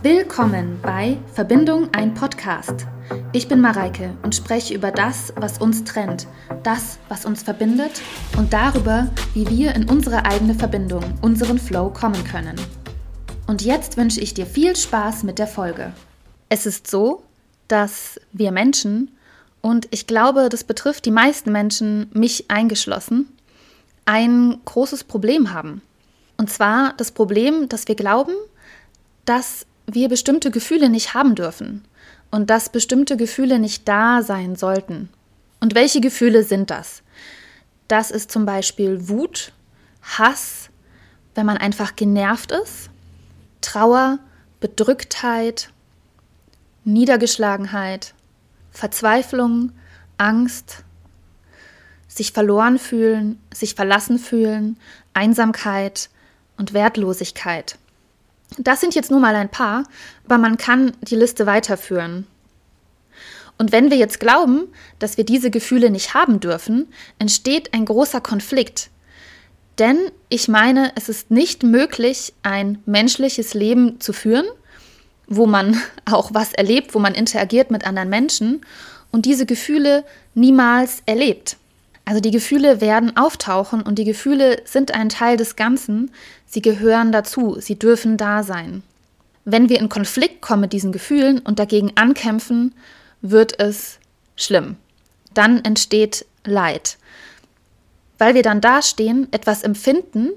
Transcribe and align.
Willkommen 0.00 0.78
bei 0.80 1.18
Verbindung 1.34 1.92
ein 1.92 2.14
Podcast. 2.14 2.86
Ich 3.32 3.48
bin 3.48 3.60
Mareike 3.60 4.16
und 4.22 4.32
spreche 4.32 4.72
über 4.72 4.92
das, 4.92 5.32
was 5.34 5.58
uns 5.58 5.82
trennt, 5.82 6.28
das, 6.62 7.00
was 7.08 7.24
uns 7.24 7.42
verbindet 7.42 8.00
und 8.36 8.52
darüber, 8.52 9.10
wie 9.34 9.50
wir 9.50 9.74
in 9.74 9.90
unsere 9.90 10.24
eigene 10.24 10.54
Verbindung, 10.54 11.02
unseren 11.20 11.58
Flow 11.58 11.90
kommen 11.90 12.22
können. 12.22 12.54
Und 13.48 13.62
jetzt 13.62 13.96
wünsche 13.96 14.20
ich 14.20 14.34
dir 14.34 14.46
viel 14.46 14.76
Spaß 14.76 15.24
mit 15.24 15.40
der 15.40 15.48
Folge. 15.48 15.92
Es 16.48 16.64
ist 16.64 16.88
so, 16.88 17.24
dass 17.66 18.20
wir 18.32 18.52
Menschen, 18.52 19.10
und 19.62 19.88
ich 19.90 20.06
glaube, 20.06 20.48
das 20.48 20.62
betrifft 20.62 21.06
die 21.06 21.10
meisten 21.10 21.50
Menschen, 21.50 22.08
mich 22.14 22.48
eingeschlossen, 22.48 23.36
ein 24.04 24.60
großes 24.64 25.02
Problem 25.02 25.52
haben. 25.52 25.82
Und 26.36 26.50
zwar 26.50 26.92
das 26.98 27.10
Problem, 27.10 27.68
dass 27.68 27.88
wir 27.88 27.96
glauben, 27.96 28.34
dass 29.24 29.66
wir 29.90 30.08
bestimmte 30.08 30.50
Gefühle 30.50 30.88
nicht 30.88 31.14
haben 31.14 31.34
dürfen 31.34 31.84
und 32.30 32.50
dass 32.50 32.68
bestimmte 32.68 33.16
Gefühle 33.16 33.58
nicht 33.58 33.88
da 33.88 34.22
sein 34.22 34.54
sollten. 34.54 35.08
Und 35.60 35.74
welche 35.74 36.00
Gefühle 36.00 36.44
sind 36.44 36.70
das? 36.70 37.02
Das 37.88 38.10
ist 38.10 38.30
zum 38.30 38.44
Beispiel 38.44 39.08
Wut, 39.08 39.52
Hass, 40.02 40.68
wenn 41.34 41.46
man 41.46 41.56
einfach 41.56 41.96
genervt 41.96 42.52
ist, 42.52 42.90
Trauer, 43.62 44.18
Bedrücktheit, 44.60 45.70
Niedergeschlagenheit, 46.84 48.14
Verzweiflung, 48.70 49.72
Angst, 50.18 50.84
sich 52.08 52.32
verloren 52.32 52.78
fühlen, 52.78 53.40
sich 53.54 53.74
verlassen 53.74 54.18
fühlen, 54.18 54.78
Einsamkeit 55.14 56.10
und 56.56 56.74
Wertlosigkeit. 56.74 57.78
Das 58.56 58.80
sind 58.80 58.94
jetzt 58.94 59.10
nur 59.10 59.20
mal 59.20 59.34
ein 59.34 59.50
paar, 59.50 59.84
aber 60.24 60.38
man 60.38 60.56
kann 60.56 60.92
die 61.02 61.16
Liste 61.16 61.46
weiterführen. 61.46 62.26
Und 63.58 63.72
wenn 63.72 63.90
wir 63.90 63.96
jetzt 63.98 64.20
glauben, 64.20 64.68
dass 65.00 65.16
wir 65.16 65.24
diese 65.24 65.50
Gefühle 65.50 65.90
nicht 65.90 66.14
haben 66.14 66.40
dürfen, 66.40 66.86
entsteht 67.18 67.74
ein 67.74 67.84
großer 67.84 68.20
Konflikt. 68.20 68.88
Denn 69.78 69.98
ich 70.28 70.48
meine, 70.48 70.92
es 70.94 71.08
ist 71.08 71.30
nicht 71.30 71.62
möglich, 71.62 72.32
ein 72.42 72.82
menschliches 72.86 73.54
Leben 73.54 74.00
zu 74.00 74.12
führen, 74.12 74.46
wo 75.26 75.46
man 75.46 75.80
auch 76.10 76.32
was 76.32 76.52
erlebt, 76.52 76.94
wo 76.94 77.00
man 77.00 77.14
interagiert 77.14 77.70
mit 77.70 77.86
anderen 77.86 78.08
Menschen 78.08 78.62
und 79.10 79.26
diese 79.26 79.46
Gefühle 79.46 80.04
niemals 80.34 81.02
erlebt. 81.06 81.56
Also 82.08 82.22
die 82.22 82.30
Gefühle 82.30 82.80
werden 82.80 83.18
auftauchen 83.18 83.82
und 83.82 83.98
die 83.98 84.06
Gefühle 84.06 84.62
sind 84.64 84.94
ein 84.94 85.10
Teil 85.10 85.36
des 85.36 85.56
Ganzen. 85.56 86.10
Sie 86.46 86.62
gehören 86.62 87.12
dazu, 87.12 87.58
sie 87.60 87.78
dürfen 87.78 88.16
da 88.16 88.42
sein. 88.42 88.82
Wenn 89.44 89.68
wir 89.68 89.78
in 89.78 89.90
Konflikt 89.90 90.40
kommen 90.40 90.62
mit 90.62 90.72
diesen 90.72 90.90
Gefühlen 90.90 91.38
und 91.38 91.58
dagegen 91.58 91.92
ankämpfen, 91.96 92.74
wird 93.20 93.60
es 93.60 93.98
schlimm. 94.36 94.76
Dann 95.34 95.62
entsteht 95.62 96.24
Leid. 96.46 96.96
Weil 98.16 98.32
wir 98.34 98.42
dann 98.42 98.62
dastehen, 98.62 99.28
etwas 99.30 99.62
empfinden, 99.62 100.30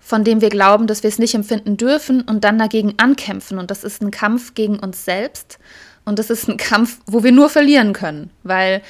von 0.00 0.24
dem 0.24 0.42
wir 0.42 0.50
glauben, 0.50 0.86
dass 0.86 1.04
wir 1.04 1.08
es 1.08 1.18
nicht 1.18 1.34
empfinden 1.34 1.78
dürfen 1.78 2.20
und 2.20 2.44
dann 2.44 2.58
dagegen 2.58 2.98
ankämpfen. 2.98 3.58
Und 3.58 3.70
das 3.70 3.82
ist 3.82 4.02
ein 4.02 4.10
Kampf 4.10 4.52
gegen 4.52 4.78
uns 4.78 5.06
selbst. 5.06 5.58
Und 6.04 6.18
das 6.18 6.28
ist 6.28 6.48
ein 6.48 6.58
Kampf, 6.58 6.98
wo 7.06 7.24
wir 7.24 7.32
nur 7.32 7.48
verlieren 7.48 7.94
können, 7.94 8.28
weil 8.42 8.82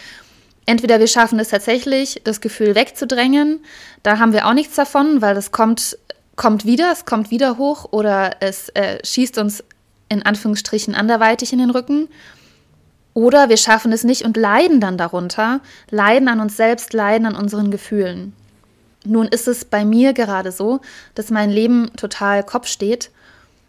Entweder 0.66 0.98
wir 0.98 1.06
schaffen 1.06 1.38
es 1.38 1.48
tatsächlich, 1.50 2.22
das 2.24 2.40
Gefühl 2.40 2.74
wegzudrängen, 2.74 3.60
da 4.02 4.18
haben 4.18 4.32
wir 4.32 4.46
auch 4.46 4.54
nichts 4.54 4.76
davon, 4.76 5.20
weil 5.20 5.34
das 5.34 5.52
kommt, 5.52 5.98
kommt 6.36 6.64
wieder, 6.64 6.90
es 6.90 7.04
kommt 7.04 7.30
wieder 7.30 7.58
hoch 7.58 7.88
oder 7.90 8.36
es 8.40 8.70
äh, 8.70 8.98
schießt 9.04 9.38
uns 9.38 9.62
in 10.08 10.22
Anführungsstrichen 10.22 10.94
anderweitig 10.94 11.52
in 11.52 11.58
den 11.58 11.70
Rücken. 11.70 12.08
Oder 13.12 13.48
wir 13.48 13.56
schaffen 13.56 13.92
es 13.92 14.04
nicht 14.04 14.24
und 14.24 14.36
leiden 14.36 14.80
dann 14.80 14.98
darunter, 14.98 15.60
leiden 15.90 16.28
an 16.28 16.40
uns 16.40 16.56
selbst, 16.56 16.92
leiden 16.92 17.26
an 17.26 17.36
unseren 17.36 17.70
Gefühlen. 17.70 18.34
Nun 19.04 19.28
ist 19.28 19.46
es 19.46 19.64
bei 19.64 19.84
mir 19.84 20.14
gerade 20.14 20.50
so, 20.50 20.80
dass 21.14 21.30
mein 21.30 21.50
Leben 21.50 21.90
total 21.96 22.42
Kopf 22.42 22.66
steht. 22.66 23.10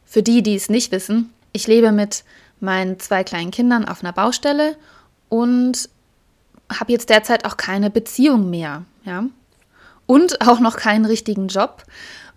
Für 0.06 0.24
die, 0.24 0.42
die 0.42 0.56
es 0.56 0.70
nicht 0.70 0.92
wissen, 0.92 1.32
ich 1.52 1.68
lebe 1.68 1.92
mit 1.92 2.24
meinen 2.60 3.00
zwei 3.00 3.24
kleinen 3.24 3.52
Kindern 3.52 3.86
auf 3.86 4.04
einer 4.04 4.14
Baustelle 4.14 4.78
und 5.30 5.90
habe 6.72 6.92
jetzt 6.92 7.10
derzeit 7.10 7.46
auch 7.46 7.58
keine 7.58 7.90
Beziehung 7.90 8.50
mehr, 8.50 8.84
ja. 9.04 9.26
Und 10.08 10.48
auch 10.48 10.60
noch 10.60 10.78
keinen 10.78 11.06
richtigen 11.06 11.48
Job, 11.48 11.84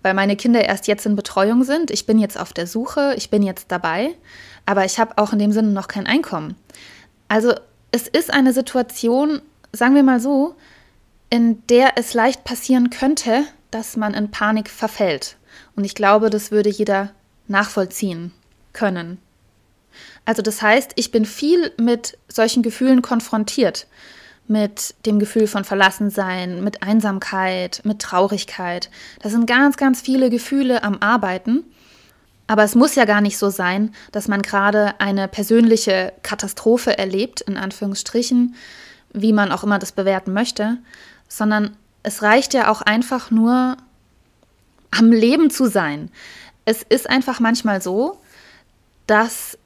weil 0.02 0.14
meine 0.14 0.36
Kinder 0.36 0.64
erst 0.64 0.86
jetzt 0.86 1.04
in 1.04 1.16
Betreuung 1.16 1.64
sind. 1.64 1.90
Ich 1.90 2.06
bin 2.06 2.18
jetzt 2.18 2.38
auf 2.38 2.52
der 2.52 2.66
Suche, 2.66 3.14
ich 3.16 3.30
bin 3.30 3.42
jetzt 3.42 3.70
dabei, 3.70 4.14
aber 4.64 4.84
ich 4.84 4.98
habe 4.98 5.18
auch 5.18 5.32
in 5.32 5.38
dem 5.38 5.52
Sinne 5.52 5.68
noch 5.68 5.88
kein 5.88 6.06
Einkommen. 6.06 6.56
Also 7.28 7.54
es 7.92 8.08
ist 8.08 8.32
eine 8.32 8.52
Situation, 8.52 9.42
sagen 9.72 9.94
wir 9.94 10.02
mal 10.02 10.20
so, 10.20 10.54
in 11.30 11.66
der 11.68 11.92
es 11.96 12.14
leicht 12.14 12.44
passieren 12.44 12.90
könnte, 12.90 13.44
dass 13.70 13.96
man 13.96 14.14
in 14.14 14.30
Panik 14.30 14.70
verfällt. 14.70 15.36
Und 15.76 15.84
ich 15.84 15.94
glaube, 15.94 16.30
das 16.30 16.50
würde 16.50 16.70
jeder 16.70 17.10
nachvollziehen 17.48 18.32
können. 18.72 19.18
Also 20.24 20.42
das 20.42 20.62
heißt, 20.62 20.92
ich 20.96 21.10
bin 21.10 21.24
viel 21.24 21.72
mit 21.78 22.18
solchen 22.28 22.62
Gefühlen 22.62 23.02
konfrontiert 23.02 23.86
mit 24.48 24.94
dem 25.04 25.18
Gefühl 25.18 25.46
von 25.46 25.64
Verlassensein, 25.64 26.64
mit 26.64 26.82
Einsamkeit, 26.82 27.82
mit 27.84 28.00
Traurigkeit. 28.00 28.90
Das 29.20 29.32
sind 29.32 29.46
ganz, 29.46 29.76
ganz 29.76 30.00
viele 30.00 30.30
Gefühle 30.30 30.82
am 30.82 30.96
Arbeiten. 31.00 31.64
Aber 32.46 32.64
es 32.64 32.74
muss 32.74 32.94
ja 32.94 33.04
gar 33.04 33.20
nicht 33.20 33.36
so 33.36 33.50
sein, 33.50 33.94
dass 34.10 34.26
man 34.26 34.40
gerade 34.40 34.98
eine 35.00 35.28
persönliche 35.28 36.14
Katastrophe 36.22 36.96
erlebt, 36.96 37.42
in 37.42 37.58
Anführungsstrichen, 37.58 38.54
wie 39.12 39.34
man 39.34 39.52
auch 39.52 39.64
immer 39.64 39.78
das 39.78 39.92
bewerten 39.92 40.32
möchte, 40.32 40.78
sondern 41.28 41.76
es 42.02 42.22
reicht 42.22 42.54
ja 42.54 42.70
auch 42.70 42.80
einfach 42.80 43.30
nur, 43.30 43.76
am 44.90 45.12
Leben 45.12 45.50
zu 45.50 45.66
sein. 45.66 46.10
Es 46.64 46.82
ist 46.82 47.10
einfach 47.10 47.40
manchmal 47.40 47.82
so, 47.82 48.18
dass 49.06 49.57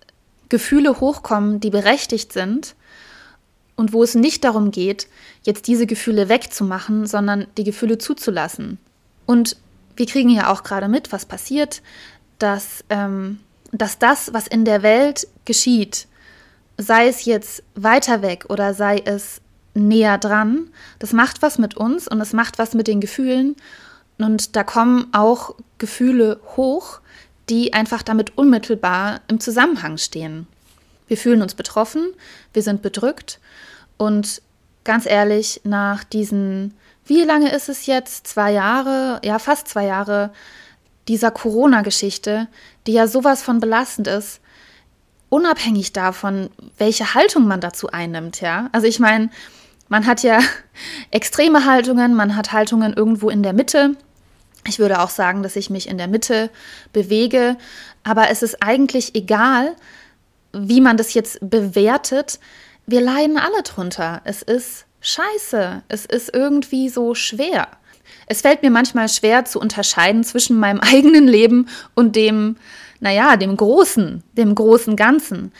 Gefühle 0.53 1.01
hochkommen, 1.01 1.61
die 1.61 1.71
berechtigt 1.71 2.35
sind 2.35 2.77
und 3.75 3.95
wo 3.95 4.03
es 4.03 4.15
nicht 4.15 4.45
darum 4.45 4.71
geht, 4.71 5.09
jetzt 5.45 5.67
diese 5.67 5.87
Gefühle 5.87 6.29
wegzumachen, 6.29 7.07
sondern 7.07 7.47
die 7.57 7.65
Gefühle 7.65 7.97
zuzulassen. 7.97 8.79
Und 9.25 9.57
wir 9.97 10.05
kriegen 10.05 10.29
ja 10.29 10.53
auch 10.53 10.63
gerade 10.63 10.89
mit, 10.89 11.11
was 11.11 11.25
passiert, 11.25 11.81
dass, 12.39 12.85
ähm, 12.91 13.41
dass 13.73 13.99
das, 13.99 14.35
was 14.35 14.47
in 14.47 14.67
der 14.67 14.83
Welt 14.83 15.27
geschieht, 15.47 16.07
sei 16.77 17.09
es 17.09 17.25
jetzt 17.25 17.63
weiter 17.75 18.21
weg 18.21 18.45
oder 18.51 18.75
sei 18.75 19.01
es 19.03 19.41
näher 19.73 20.19
dran, 20.19 20.69
das 20.99 21.15
macht 21.15 21.41
was 21.41 21.57
mit 21.57 21.79
uns 21.79 22.09
und 22.09 22.21
es 22.21 22.35
macht 22.35 22.59
was 22.59 22.75
mit 22.75 22.89
den 22.89 23.01
Gefühlen. 23.01 23.57
Und 24.19 24.55
da 24.55 24.65
kommen 24.65 25.07
auch 25.13 25.55
Gefühle 25.79 26.41
hoch, 26.57 27.01
die 27.49 27.73
einfach 27.73 28.03
damit 28.03 28.37
unmittelbar 28.39 29.21
im 29.29 29.41
Zusammenhang 29.41 29.99
stehen. 29.99 30.47
Wir 31.09 31.17
fühlen 31.17 31.43
uns 31.43 31.55
betroffen, 31.55 32.15
wir 32.53 32.63
sind 32.63 32.83
bedrückt 32.83 33.41
und 33.97 34.43
ganz 34.85 35.07
ehrlich, 35.07 35.61
nach 35.65 36.05
diesen, 36.05 36.75
wie 37.05 37.23
lange 37.23 37.53
ist 37.55 37.69
es 37.69 37.87
jetzt? 37.87 38.27
Zwei 38.27 38.53
Jahre, 38.53 39.21
ja, 39.25 39.39
fast 39.39 39.69
zwei 39.69 39.87
Jahre 39.87 40.33
dieser 41.09 41.31
Corona-Geschichte, 41.31 42.49
die 42.87 42.93
ja 42.93 43.07
sowas 43.07 43.43
von 43.43 43.61
belastend 43.61 44.09
ist, 44.09 44.41
unabhängig 45.29 45.93
davon, 45.93 46.51
welche 46.79 47.15
Haltung 47.15 47.47
man 47.47 47.61
dazu 47.61 47.89
einnimmt, 47.89 48.41
ja. 48.41 48.69
Also 48.73 48.87
ich 48.87 49.01
meine, 49.01 49.31
man 49.89 50.07
hat 50.07 50.23
ja 50.23 50.41
extreme 51.11 51.65
Haltungen, 51.65 52.15
man 52.15 52.37
hat 52.37 52.53
Haltungen 52.53 52.93
irgendwo 52.93 53.31
in 53.31 53.43
der 53.43 53.53
Mitte. 53.53 53.97
Ich 54.67 54.79
würde 54.79 55.01
auch 55.01 55.11
sagen, 55.11 55.43
dass 55.43 55.57
ich 55.57 55.71
mich 55.71 55.89
in 55.89 55.99
der 55.99 56.09
Mitte 56.09 56.51
bewege, 56.93 57.57
aber 58.05 58.31
es 58.31 58.43
ist 58.43 58.63
eigentlich 58.63 59.15
egal, 59.15 59.75
wie 60.53 60.81
man 60.81 60.97
das 60.97 61.15
jetzt 61.15 61.39
bewertet, 61.41 62.39
wir 62.87 63.01
leiden 63.01 63.39
alle 63.39 63.63
drunter. 63.63 64.21
Es 64.25 64.43
ist 64.43 64.87
scheiße. 65.01 65.83
Es 65.89 66.07
ist 66.07 66.35
irgendwie 66.35 66.89
so 66.89 67.15
schwer. 67.15 67.69
Es 68.27 68.41
fällt 68.41 68.63
mir 68.63 68.71
manchmal 68.71 69.09
schwer 69.09 69.45
zu 69.45 69.61
unterscheiden 69.61 70.25
zwischen 70.25 70.59
meinem 70.59 70.81
eigenen 70.83 71.27
Leben 71.27 71.69
und 71.95 72.17
dem, 72.17 72.57
naja, 73.01 73.37
dem 73.37 73.57
Großen, 73.57 74.23
dem 74.33 74.55
großen 74.55 74.97
Ganzen, 74.97 75.53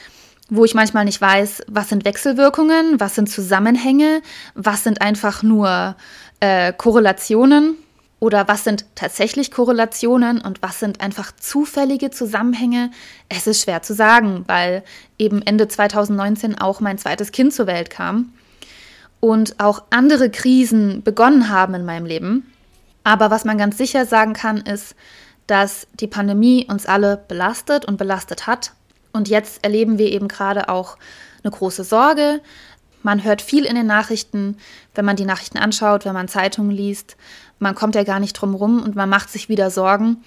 wo 0.49 0.65
ich 0.65 0.75
manchmal 0.75 1.05
nicht 1.05 1.21
weiß, 1.21 1.63
was 1.69 1.89
sind 1.89 2.05
Wechselwirkungen, 2.05 3.01
was 3.01 3.15
sind 3.15 3.31
Zusammenhänge, 3.31 4.23
was 4.55 4.85
sind 4.85 5.01
einfach 5.01 5.43
nur 5.43 5.97
äh, 6.41 6.73
Korrelationen 6.73 7.77
oder 8.23 8.47
was 8.47 8.63
sind 8.63 8.85
tatsächlich 8.95 9.51
Korrelationen 9.51 10.41
und 10.41 10.63
was 10.63 10.79
sind 10.79 11.01
einfach 11.01 11.33
zufällige 11.33 12.13
Zusammenhänge? 12.13 12.93
Es 13.29 13.49
ist 13.49 13.65
schwer 13.65 13.83
zu 13.83 13.95
sagen, 13.95 14.45
weil 14.47 14.85
eben 15.19 15.43
Ende 15.43 15.67
2019 15.67 16.57
auch 16.57 16.79
mein 16.79 16.99
zweites 16.99 17.33
Kind 17.33 17.53
zur 17.53 17.67
Welt 17.67 17.91
kam 17.91 18.33
und 19.19 19.59
auch 19.59 19.83
andere 19.91 20.31
Krisen 20.31 21.03
begonnen 21.03 21.49
haben 21.49 21.75
in 21.75 21.85
meinem 21.85 22.07
Leben. 22.07 22.53
Aber 23.03 23.33
was 23.33 23.45
man 23.45 23.59
ganz 23.59 23.77
sicher 23.77 24.07
sagen 24.07 24.35
kann, 24.35 24.59
ist, 24.59 24.95
dass 25.49 25.89
die 25.95 26.07
Pandemie 26.07 26.69
uns 26.71 26.87
alle 26.87 27.17
belastet 27.27 27.85
und 27.87 27.97
belastet 27.97 28.47
hat 28.47 28.73
Und 29.13 29.31
jetzt 29.31 29.65
erleben 29.65 29.99
wir 29.99 30.13
eben 30.13 30.29
gerade 30.29 30.69
auch 30.69 30.97
eine 31.43 31.51
große 31.51 31.83
Sorge. 31.83 32.41
Man 33.03 33.25
hört 33.25 33.43
viel 33.43 33.65
in 33.65 33.75
den 33.75 33.87
Nachrichten, 33.87 34.57
wenn 34.95 35.05
man 35.05 35.17
die 35.17 35.25
Nachrichten 35.25 35.59
anschaut, 35.59 36.05
wenn 36.05 36.15
man 36.15 36.29
Zeitungen 36.29 36.71
liest. 36.71 37.17
Man 37.59 37.75
kommt 37.75 37.95
ja 37.95 38.05
gar 38.05 38.21
nicht 38.21 38.35
drum 38.35 38.55
rum 38.55 38.83
und 38.83 38.95
man 38.95 39.09
macht 39.09 39.31
sich 39.31 39.49
wieder 39.49 39.71
Sorgen. 39.71 40.19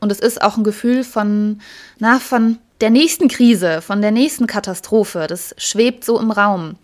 Und 0.00 0.12
es 0.12 0.20
ist 0.20 0.42
auch 0.42 0.56
ein 0.56 0.64
Gefühl 0.64 1.04
von, 1.04 1.60
na, 1.98 2.18
von 2.18 2.58
der 2.80 2.90
nächsten 2.90 3.28
Krise, 3.28 3.80
von 3.80 4.02
der 4.02 4.10
nächsten 4.10 4.46
Katastrophe. 4.46 5.26
Das 5.26 5.54
schwebt 5.56 6.04
so 6.04 6.20
im 6.20 6.30
Raum. 6.30 6.76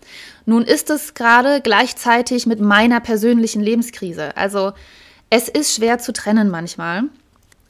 Nun 0.45 0.63
ist 0.63 0.89
es 0.89 1.13
gerade 1.13 1.61
gleichzeitig 1.61 2.45
mit 2.47 2.59
meiner 2.59 2.99
persönlichen 2.99 3.61
Lebenskrise. 3.61 4.35
Also 4.35 4.73
es 5.29 5.47
ist 5.47 5.75
schwer 5.75 5.99
zu 5.99 6.13
trennen 6.13 6.49
manchmal. 6.49 7.03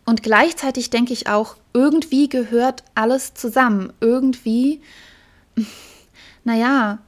Und 0.06 0.24
gleichzeitig 0.24 0.90
denke 0.90 1.14
ich 1.14 1.28
auch, 1.28 1.58
irgendwie 1.74 2.30
gehört 2.30 2.84
alles 2.96 3.34
zusammen. 3.34 3.92
Irgendwie, 4.00 4.82
naja, 6.44 7.00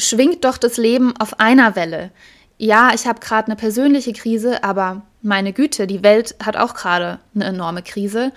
schwingt 0.00 0.44
doch 0.44 0.58
das 0.58 0.76
Leben 0.76 1.16
auf 1.18 1.38
einer 1.38 1.76
Welle. 1.76 2.10
Ja, 2.58 2.92
ich 2.94 3.06
habe 3.06 3.20
gerade 3.20 3.46
eine 3.46 3.56
persönliche 3.56 4.12
Krise, 4.12 4.62
aber 4.64 5.02
meine 5.22 5.52
Güte, 5.52 5.86
die 5.86 6.02
Welt 6.02 6.34
hat 6.44 6.56
auch 6.56 6.74
gerade 6.74 7.18
eine 7.34 7.44
enorme 7.44 7.82
Krise. 7.82 8.32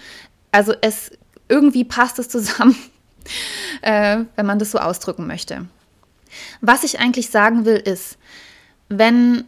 Also 0.52 0.74
es 0.82 1.12
irgendwie 1.50 1.84
passt 1.84 2.20
es 2.20 2.30
zusammen, 2.30 2.76
äh, 3.82 4.20
wenn 4.36 4.46
man 4.46 4.60
das 4.60 4.72
so 4.72 4.78
ausdrücken 4.78 5.28
möchte. 5.28 5.66
Was 6.62 6.84
ich 6.84 7.00
eigentlich 7.00 7.30
sagen 7.30 7.66
will, 7.66 7.78
ist, 7.78 8.18
wenn 8.90 9.46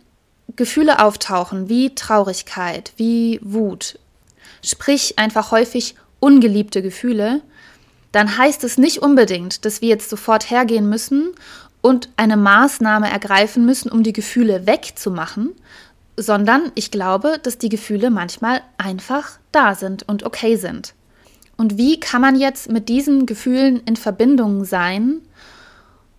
Gefühle 0.56 1.04
auftauchen 1.04 1.70
wie 1.70 1.96
Traurigkeit, 1.96 2.94
wie 2.98 3.40
Wut, 3.44 4.00
sprich 4.64 5.18
einfach 5.18 5.52
häufig 5.52 5.96
ungeliebte 6.20 6.82
Gefühle, 6.82 7.42
dann 8.12 8.38
heißt 8.38 8.64
es 8.64 8.78
nicht 8.78 9.00
unbedingt, 9.00 9.66
dass 9.66 9.82
wir 9.82 9.90
jetzt 9.90 10.10
sofort 10.10 10.50
hergehen 10.50 10.88
müssen 10.88 11.34
und 11.86 12.10
eine 12.18 12.36
Maßnahme 12.36 13.12
ergreifen 13.12 13.64
müssen, 13.64 13.92
um 13.92 14.02
die 14.02 14.12
Gefühle 14.12 14.66
wegzumachen, 14.66 15.52
sondern 16.18 16.72
ich 16.74 16.90
glaube, 16.90 17.38
dass 17.44 17.60
die 17.60 17.70
Gefühle 17.70 18.10
manchmal 18.10 18.64
einfach 18.80 19.38
da 19.52 19.76
sind 19.76 20.02
und 20.10 20.24
okay 20.24 20.56
sind. 20.56 20.96
Und 21.58 21.78
wie 21.78 22.00
kann 22.00 22.22
man 22.22 22.38
jetzt 22.38 22.72
mit 22.72 22.90
diesen 22.90 23.28
Gefühlen 23.28 23.84
in 23.86 23.98
Verbindung 23.98 24.66
sein, 24.66 25.22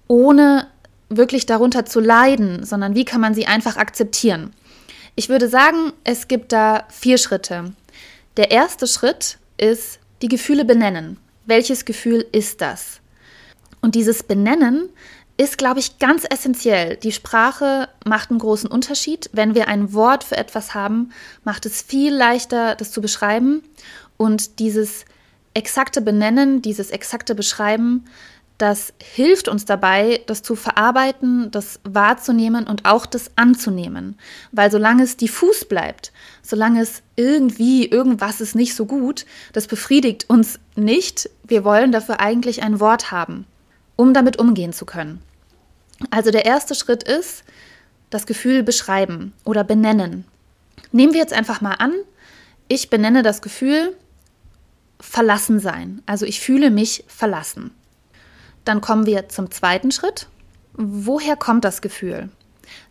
ohne 0.06 0.68
wirklich 1.08 1.46
darunter 1.46 1.84
zu 1.84 1.98
leiden, 1.98 2.64
sondern 2.64 2.94
wie 2.94 3.04
kann 3.04 3.20
man 3.20 3.34
sie 3.34 3.46
einfach 3.46 3.76
akzeptieren? 3.76 4.52
Ich 5.16 5.28
würde 5.28 5.48
sagen, 5.48 5.92
es 6.04 6.28
gibt 6.28 6.52
da 6.52 6.84
vier 6.90 7.18
Schritte. 7.18 7.72
Der 8.36 8.52
erste 8.52 8.86
Schritt 8.86 9.38
ist 9.56 9.98
die 10.22 10.28
Gefühle 10.28 10.64
benennen. 10.64 11.18
Welches 11.44 11.84
Gefühl 11.84 12.24
ist 12.30 12.60
das? 12.60 13.00
Und 13.80 13.96
dieses 13.96 14.22
Benennen 14.22 14.90
ist, 15.36 15.58
glaube 15.58 15.80
ich, 15.80 15.98
ganz 15.98 16.24
essentiell. 16.28 16.96
Die 16.96 17.12
Sprache 17.12 17.88
macht 18.04 18.30
einen 18.30 18.38
großen 18.38 18.70
Unterschied. 18.70 19.28
Wenn 19.32 19.54
wir 19.54 19.68
ein 19.68 19.92
Wort 19.92 20.24
für 20.24 20.36
etwas 20.36 20.74
haben, 20.74 21.10
macht 21.44 21.66
es 21.66 21.82
viel 21.82 22.14
leichter, 22.14 22.74
das 22.74 22.90
zu 22.90 23.02
beschreiben. 23.02 23.62
Und 24.16 24.58
dieses 24.60 25.04
exakte 25.52 26.00
Benennen, 26.00 26.62
dieses 26.62 26.90
exakte 26.90 27.34
Beschreiben, 27.34 28.04
das 28.58 28.94
hilft 29.02 29.48
uns 29.48 29.66
dabei, 29.66 30.22
das 30.26 30.42
zu 30.42 30.56
verarbeiten, 30.56 31.50
das 31.50 31.78
wahrzunehmen 31.84 32.66
und 32.66 32.86
auch 32.86 33.04
das 33.04 33.30
anzunehmen. 33.36 34.18
Weil 34.52 34.70
solange 34.70 35.02
es 35.02 35.18
diffus 35.18 35.66
bleibt, 35.66 36.12
solange 36.42 36.80
es 36.80 37.02
irgendwie, 37.16 37.86
irgendwas 37.86 38.40
ist 38.40 38.54
nicht 38.54 38.74
so 38.74 38.86
gut, 38.86 39.26
das 39.52 39.66
befriedigt 39.66 40.30
uns 40.30 40.58
nicht. 40.74 41.28
Wir 41.44 41.64
wollen 41.64 41.92
dafür 41.92 42.20
eigentlich 42.20 42.62
ein 42.62 42.80
Wort 42.80 43.10
haben, 43.10 43.46
um 43.94 44.14
damit 44.14 44.38
umgehen 44.38 44.72
zu 44.72 44.86
können. 44.86 45.20
Also 46.10 46.30
der 46.30 46.44
erste 46.44 46.74
Schritt 46.74 47.02
ist, 47.02 47.44
das 48.10 48.26
Gefühl 48.26 48.62
beschreiben 48.62 49.32
oder 49.44 49.64
benennen. 49.64 50.24
Nehmen 50.92 51.12
wir 51.12 51.20
jetzt 51.20 51.32
einfach 51.32 51.60
mal 51.60 51.74
an, 51.74 51.92
ich 52.68 52.90
benenne 52.90 53.22
das 53.22 53.42
Gefühl, 53.42 53.96
verlassen 55.00 55.60
sein. 55.60 56.02
Also 56.06 56.26
ich 56.26 56.40
fühle 56.40 56.70
mich 56.70 57.04
verlassen. 57.06 57.70
Dann 58.64 58.80
kommen 58.80 59.06
wir 59.06 59.28
zum 59.28 59.50
zweiten 59.50 59.92
Schritt. 59.92 60.28
Woher 60.72 61.36
kommt 61.36 61.64
das 61.64 61.82
Gefühl? 61.82 62.28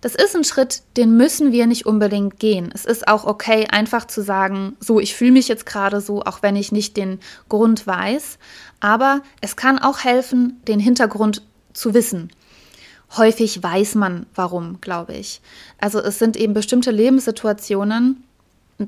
Das 0.02 0.16
ist 0.16 0.36
ein 0.36 0.44
Schritt, 0.44 0.84
den 0.98 1.18
müssen 1.18 1.52
wir 1.52 1.68
nicht 1.68 1.86
unbedingt 1.86 2.40
gehen. 2.40 2.72
Es 2.74 2.86
ist 2.86 3.08
auch 3.08 3.26
okay, 3.26 3.68
einfach 3.70 4.08
zu 4.08 4.22
sagen, 4.22 4.78
so, 4.80 5.00
ich 5.00 5.16
fühle 5.16 5.34
mich 5.34 5.48
jetzt 5.48 5.66
gerade 5.66 6.00
so, 6.00 6.24
auch 6.24 6.42
wenn 6.42 6.56
ich 6.56 6.72
nicht 6.72 6.96
den 6.96 7.20
Grund 7.50 7.86
weiß. 7.86 8.38
Aber 8.80 9.22
es 9.42 9.56
kann 9.56 9.80
auch 9.80 10.04
helfen, 10.04 10.62
den 10.68 10.80
Hintergrund 10.80 11.42
zu 11.74 11.94
wissen. 11.94 12.32
Häufig 13.18 13.62
weiß 13.62 13.96
man 13.96 14.26
warum, 14.36 14.82
glaube 14.82 15.14
ich. 15.14 15.42
Also 15.80 16.00
es 16.00 16.20
sind 16.20 16.36
eben 16.36 16.54
bestimmte 16.54 16.92
Lebenssituationen, 16.92 18.24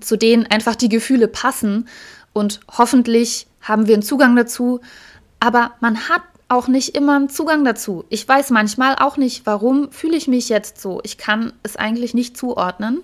zu 0.02 0.18
denen 0.18 0.46
einfach 0.48 0.76
die 0.76 0.90
Gefühle 0.90 1.28
passen 1.28 1.88
und 2.34 2.60
hoffentlich 2.78 3.48
haben 3.62 3.88
wir 3.88 3.94
einen 3.96 4.04
Zugang 4.04 4.36
dazu. 4.36 4.82
Aber 5.40 5.72
man 5.80 6.10
hat 6.10 6.22
auch 6.50 6.68
nicht 6.68 6.96
immer 6.96 7.16
einen 7.16 7.30
Zugang 7.30 7.66
dazu. 7.66 8.06
Ich 8.10 8.28
weiß 8.28 8.52
manchmal 8.52 8.96
auch 8.96 9.18
nicht, 9.18 9.46
warum 9.46 9.92
fühle 9.92 10.18
ich 10.18 10.28
mich 10.28 10.50
jetzt 10.50 10.80
so. 10.80 11.02
Ich 11.04 11.18
kann 11.18 11.54
es 11.64 11.76
eigentlich 11.76 12.14
nicht 12.14 12.38
zuordnen. 12.38 13.02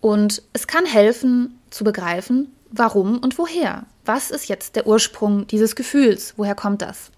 Und 0.00 0.42
es 0.52 0.66
kann 0.66 0.86
helfen 0.86 1.58
zu 1.70 1.84
begreifen, 1.84 2.52
warum 2.70 3.18
und 3.18 3.38
woher. 3.38 3.84
Was 4.04 4.30
ist 4.30 4.48
jetzt 4.48 4.76
der 4.76 4.86
Ursprung 4.86 5.46
dieses 5.46 5.76
Gefühls? 5.76 6.34
Woher 6.36 6.54
kommt 6.54 6.82
das? 6.82 7.10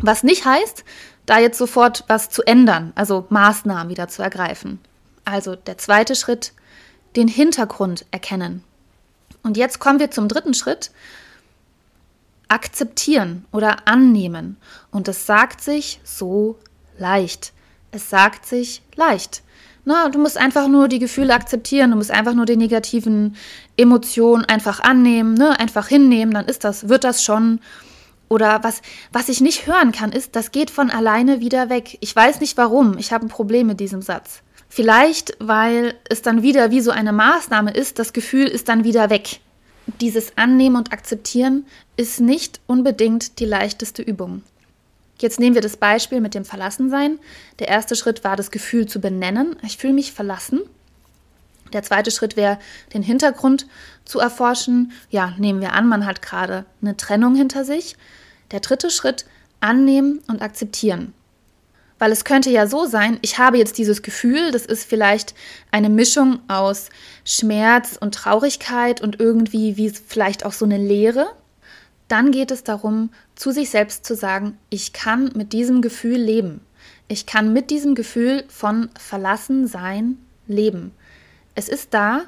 Was 0.00 0.22
nicht 0.22 0.44
heißt, 0.44 0.84
da 1.26 1.38
jetzt 1.38 1.58
sofort 1.58 2.04
was 2.08 2.30
zu 2.30 2.42
ändern, 2.42 2.92
also 2.94 3.26
Maßnahmen 3.28 3.90
wieder 3.90 4.08
zu 4.08 4.22
ergreifen. 4.22 4.80
Also 5.24 5.54
der 5.54 5.78
zweite 5.78 6.14
Schritt, 6.14 6.52
den 7.16 7.28
Hintergrund 7.28 8.06
erkennen. 8.10 8.64
Und 9.42 9.56
jetzt 9.56 9.78
kommen 9.78 9.98
wir 9.98 10.10
zum 10.10 10.28
dritten 10.28 10.54
Schritt. 10.54 10.90
Akzeptieren 12.48 13.44
oder 13.52 13.88
annehmen. 13.88 14.56
Und 14.90 15.08
es 15.08 15.26
sagt 15.26 15.60
sich 15.60 16.00
so 16.04 16.58
leicht. 16.98 17.52
Es 17.90 18.10
sagt 18.10 18.46
sich 18.46 18.82
leicht. 18.94 19.42
Na, 19.84 20.08
du 20.08 20.18
musst 20.18 20.38
einfach 20.38 20.68
nur 20.68 20.86
die 20.86 21.00
Gefühle 21.00 21.34
akzeptieren, 21.34 21.90
du 21.90 21.96
musst 21.96 22.12
einfach 22.12 22.34
nur 22.34 22.46
die 22.46 22.56
negativen 22.56 23.36
Emotionen 23.76 24.44
einfach 24.44 24.78
annehmen, 24.78 25.34
ne? 25.34 25.58
einfach 25.58 25.88
hinnehmen, 25.88 26.32
dann 26.32 26.46
ist 26.46 26.62
das, 26.62 26.88
wird 26.88 27.02
das 27.02 27.24
schon. 27.24 27.60
Oder 28.32 28.64
was, 28.64 28.80
was 29.12 29.28
ich 29.28 29.42
nicht 29.42 29.66
hören 29.66 29.92
kann, 29.92 30.10
ist, 30.10 30.36
das 30.36 30.52
geht 30.52 30.70
von 30.70 30.88
alleine 30.88 31.40
wieder 31.40 31.68
weg. 31.68 31.98
Ich 32.00 32.16
weiß 32.16 32.40
nicht 32.40 32.56
warum, 32.56 32.96
ich 32.96 33.12
habe 33.12 33.26
ein 33.26 33.28
Problem 33.28 33.66
mit 33.66 33.78
diesem 33.78 34.00
Satz. 34.00 34.40
Vielleicht, 34.70 35.36
weil 35.38 35.92
es 36.08 36.22
dann 36.22 36.40
wieder 36.40 36.70
wie 36.70 36.80
so 36.80 36.92
eine 36.92 37.12
Maßnahme 37.12 37.72
ist, 37.72 37.98
das 37.98 38.14
Gefühl 38.14 38.46
ist 38.46 38.70
dann 38.70 38.84
wieder 38.84 39.10
weg. 39.10 39.40
Dieses 40.00 40.38
Annehmen 40.38 40.76
und 40.76 40.94
Akzeptieren 40.94 41.66
ist 41.98 42.20
nicht 42.20 42.58
unbedingt 42.66 43.38
die 43.38 43.44
leichteste 43.44 44.00
Übung. 44.00 44.40
Jetzt 45.18 45.38
nehmen 45.38 45.54
wir 45.54 45.60
das 45.60 45.76
Beispiel 45.76 46.22
mit 46.22 46.34
dem 46.34 46.46
Verlassensein. 46.46 47.18
Der 47.58 47.68
erste 47.68 47.96
Schritt 47.96 48.24
war 48.24 48.36
das 48.36 48.50
Gefühl 48.50 48.86
zu 48.86 48.98
benennen. 48.98 49.56
Ich 49.62 49.76
fühle 49.76 49.92
mich 49.92 50.14
verlassen. 50.14 50.62
Der 51.72 51.82
zweite 51.82 52.10
Schritt 52.10 52.36
wäre, 52.36 52.58
den 52.94 53.02
Hintergrund 53.02 53.66
zu 54.04 54.20
erforschen. 54.20 54.92
Ja, 55.10 55.34
nehmen 55.38 55.60
wir 55.60 55.72
an, 55.72 55.88
man 55.88 56.06
hat 56.06 56.22
gerade 56.22 56.64
eine 56.80 56.96
Trennung 56.96 57.34
hinter 57.34 57.64
sich. 57.64 57.96
Der 58.50 58.60
dritte 58.60 58.90
Schritt, 58.90 59.24
annehmen 59.60 60.20
und 60.28 60.42
akzeptieren. 60.42 61.14
Weil 61.98 62.10
es 62.10 62.24
könnte 62.24 62.50
ja 62.50 62.66
so 62.66 62.84
sein, 62.84 63.18
ich 63.22 63.38
habe 63.38 63.58
jetzt 63.58 63.78
dieses 63.78 64.02
Gefühl, 64.02 64.50
das 64.50 64.66
ist 64.66 64.84
vielleicht 64.84 65.34
eine 65.70 65.88
Mischung 65.88 66.40
aus 66.48 66.88
Schmerz 67.24 67.96
und 67.98 68.14
Traurigkeit 68.14 69.00
und 69.00 69.20
irgendwie 69.20 69.76
wie 69.76 69.90
vielleicht 69.90 70.44
auch 70.44 70.52
so 70.52 70.64
eine 70.64 70.78
Leere. 70.78 71.28
Dann 72.08 72.32
geht 72.32 72.50
es 72.50 72.64
darum, 72.64 73.10
zu 73.36 73.52
sich 73.52 73.70
selbst 73.70 74.04
zu 74.04 74.16
sagen, 74.16 74.58
ich 74.68 74.92
kann 74.92 75.30
mit 75.36 75.52
diesem 75.52 75.80
Gefühl 75.80 76.18
leben. 76.18 76.60
Ich 77.06 77.24
kann 77.24 77.52
mit 77.52 77.70
diesem 77.70 77.94
Gefühl 77.94 78.44
von 78.48 78.90
verlassen 78.98 79.68
sein 79.68 80.18
leben. 80.48 80.92
Es 81.54 81.68
ist 81.68 81.92
da, 81.94 82.22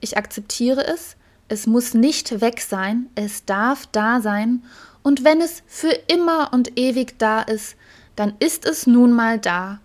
ich 0.00 0.16
akzeptiere 0.16 0.86
es, 0.86 1.16
es 1.48 1.66
muss 1.66 1.94
nicht 1.94 2.40
weg 2.40 2.60
sein, 2.60 3.06
es 3.14 3.44
darf 3.44 3.86
da 3.86 4.20
sein 4.20 4.62
und 5.02 5.24
wenn 5.24 5.40
es 5.40 5.62
für 5.66 5.92
immer 6.06 6.52
und 6.52 6.78
ewig 6.78 7.18
da 7.18 7.42
ist, 7.42 7.76
dann 8.16 8.34
ist 8.38 8.66
es 8.66 8.86
nun 8.86 9.12
mal 9.12 9.38
da. 9.38 9.80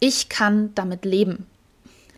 Ich 0.00 0.28
kann 0.28 0.74
damit 0.74 1.04
leben. 1.04 1.46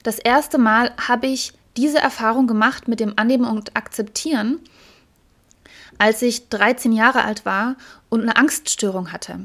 Das 0.02 0.18
erste 0.18 0.58
Mal 0.58 0.92
habe 0.96 1.26
ich 1.26 1.52
diese 1.76 1.98
Erfahrung 1.98 2.46
gemacht 2.46 2.88
mit 2.88 3.00
dem 3.00 3.14
Annehmen 3.16 3.44
und 3.44 3.76
Akzeptieren, 3.76 4.60
als 5.98 6.22
ich 6.22 6.48
13 6.48 6.92
Jahre 6.92 7.24
alt 7.24 7.44
war 7.44 7.76
und 8.08 8.22
eine 8.22 8.36
Angststörung 8.36 9.12
hatte. 9.12 9.40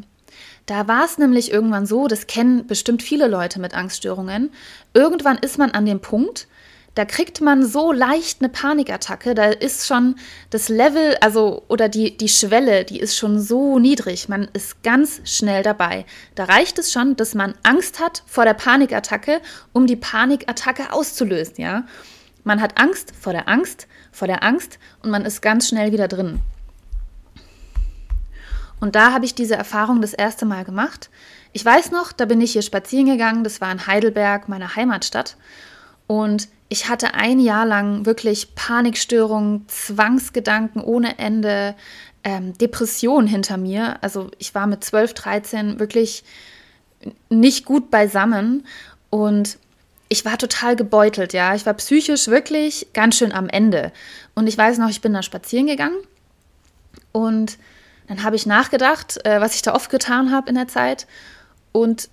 Da 0.66 0.88
war 0.88 1.04
es 1.04 1.18
nämlich 1.18 1.52
irgendwann 1.52 1.86
so, 1.86 2.08
das 2.08 2.28
kennen 2.28 2.68
bestimmt 2.68 3.02
viele 3.02 3.28
Leute 3.28 3.60
mit 3.60 3.74
Angststörungen, 3.74 4.52
irgendwann 4.94 5.38
ist 5.40 5.58
man 5.58 5.72
an 5.72 5.86
dem 5.86 6.00
Punkt, 6.00 6.48
da 7.00 7.06
kriegt 7.06 7.40
man 7.40 7.66
so 7.66 7.94
leicht 7.94 8.42
eine 8.42 8.50
Panikattacke, 8.50 9.34
da 9.34 9.46
ist 9.46 9.88
schon 9.88 10.16
das 10.50 10.68
Level, 10.68 11.16
also 11.22 11.64
oder 11.70 11.88
die, 11.88 12.18
die 12.18 12.28
Schwelle, 12.28 12.84
die 12.84 13.00
ist 13.00 13.16
schon 13.16 13.40
so 13.40 13.80
niedrig, 13.80 14.28
man 14.28 14.50
ist 14.52 14.84
ganz 14.84 15.22
schnell 15.24 15.64
dabei. 15.64 16.06
Da 16.36 16.44
reicht 16.44 16.78
es 16.78 16.92
schon, 16.92 17.16
dass 17.16 17.36
man 17.36 17.54
Angst 17.64 18.02
hat 18.02 18.24
vor 18.26 18.44
der 18.44 18.54
Panikattacke, 18.54 19.40
um 19.72 19.88
die 19.88 19.96
Panikattacke 19.96 20.92
auszulösen, 20.92 21.56
ja. 21.64 21.86
Man 22.44 22.60
hat 22.60 22.78
Angst 22.78 23.14
vor 23.18 23.32
der 23.32 23.48
Angst, 23.48 23.88
vor 24.12 24.28
der 24.28 24.44
Angst 24.44 24.78
und 25.02 25.10
man 25.10 25.24
ist 25.24 25.42
ganz 25.42 25.70
schnell 25.70 25.94
wieder 25.94 26.10
drin. 26.10 26.42
Und 28.82 28.96
da 28.96 29.14
habe 29.14 29.24
ich 29.24 29.36
diese 29.36 29.56
Erfahrung 29.56 30.02
das 30.02 30.14
erste 30.14 30.46
Mal 30.46 30.66
gemacht. 30.66 31.10
Ich 31.54 31.64
weiß 31.64 31.92
noch, 31.92 32.12
da 32.12 32.26
bin 32.26 32.42
ich 32.42 32.52
hier 32.52 32.62
spazieren 32.62 33.06
gegangen, 33.06 33.46
das 33.46 33.62
war 33.62 33.72
in 33.72 33.88
Heidelberg, 33.88 34.50
meiner 34.50 34.76
Heimatstadt. 34.76 35.38
Und 36.10 36.48
ich 36.70 36.90
hatte 36.90 37.14
ein 37.14 37.40
Jahr 37.40 37.68
lang 37.68 38.08
wirklich 38.08 38.56
Panikstörungen, 38.56 39.68
Zwangsgedanken 39.68 40.82
ohne 40.82 41.20
Ende, 41.20 41.76
ähm, 42.24 42.58
Depression 42.58 43.28
hinter 43.28 43.58
mir. 43.58 44.02
Also 44.02 44.32
ich 44.40 44.56
war 44.56 44.66
mit 44.66 44.84
12, 44.84 45.14
13 45.14 45.80
wirklich 45.80 46.24
nicht 47.30 47.64
gut 47.64 47.92
beisammen 47.92 48.66
und 49.12 49.60
ich 50.10 50.26
war 50.26 50.40
total 50.40 50.76
gebeutelt, 50.76 51.34
ja. 51.34 51.54
Ich 51.54 51.68
war 51.68 51.76
psychisch 51.76 52.28
wirklich 52.28 52.88
ganz 52.94 53.16
schön 53.16 53.32
am 53.32 53.48
Ende. 53.48 53.92
Und 54.34 54.48
ich 54.48 54.58
weiß 54.58 54.80
noch, 54.80 54.90
ich 54.90 55.02
bin 55.02 55.14
da 55.14 55.22
spazieren 55.22 55.68
gegangen 55.68 56.00
und 57.12 57.60
dann 58.08 58.24
habe 58.24 58.36
ich 58.36 58.48
nachgedacht, 58.48 59.24
äh, 59.28 59.42
was 59.42 59.54
ich 59.54 59.62
da 59.62 59.76
oft 59.76 59.92
getan 59.92 60.32
habe 60.32 60.50
in 60.50 60.56
der 60.56 60.68
Zeit 60.68 61.06
und 61.72 62.10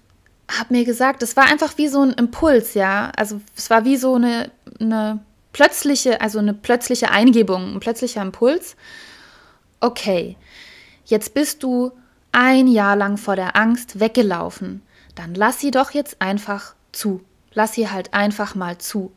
habe 0.48 0.74
mir 0.74 0.84
gesagt, 0.84 1.22
es 1.22 1.36
war 1.36 1.44
einfach 1.44 1.76
wie 1.76 1.88
so 1.88 2.02
ein 2.02 2.12
Impuls, 2.12 2.74
ja. 2.74 3.10
Also 3.16 3.40
es 3.56 3.70
war 3.70 3.84
wie 3.84 3.96
so 3.96 4.14
eine, 4.14 4.50
eine 4.80 5.20
plötzliche, 5.52 6.20
also 6.20 6.38
eine 6.38 6.54
plötzliche 6.54 7.10
Eingebung, 7.10 7.74
ein 7.74 7.80
plötzlicher 7.80 8.22
Impuls. 8.22 8.76
Okay, 9.80 10.36
jetzt 11.04 11.34
bist 11.34 11.62
du 11.62 11.92
ein 12.32 12.68
Jahr 12.68 12.96
lang 12.96 13.16
vor 13.16 13.34
der 13.34 13.56
Angst 13.56 13.98
weggelaufen. 13.98 14.82
Dann 15.14 15.34
lass 15.34 15.60
sie 15.60 15.70
doch 15.70 15.92
jetzt 15.92 16.20
einfach 16.20 16.74
zu. 16.92 17.22
Lass 17.52 17.72
sie 17.72 17.88
halt 17.88 18.12
einfach 18.12 18.54
mal 18.54 18.76
zu. 18.76 19.12